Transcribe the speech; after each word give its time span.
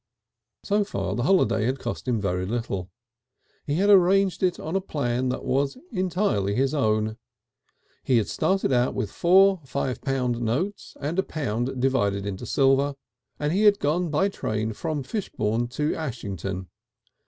So 0.63 0.83
far 0.83 1.13
the 1.13 1.21
holiday 1.21 1.65
had 1.65 1.77
cost 1.77 2.07
him 2.07 2.19
very 2.19 2.43
little. 2.47 2.89
He 3.67 3.75
had 3.75 3.91
arranged 3.91 4.41
it 4.41 4.59
on 4.59 4.75
a 4.75 4.81
plan 4.81 5.29
that 5.29 5.45
was 5.45 5.77
entirely 5.91 6.55
his 6.55 6.73
own. 6.73 7.17
He 8.01 8.17
had 8.17 8.27
started 8.27 8.73
with 8.95 9.11
four 9.11 9.61
five 9.63 10.01
pound 10.01 10.41
notes 10.41 10.97
and 10.99 11.19
a 11.19 11.21
pound 11.23 11.79
divided 11.79 12.25
into 12.25 12.47
silver, 12.47 12.95
and 13.37 13.53
he 13.53 13.65
had 13.65 13.77
gone 13.77 14.09
by 14.09 14.27
train 14.29 14.73
from 14.73 15.03
Fishbourne 15.03 15.67
to 15.73 15.93
Ashington. 15.93 16.69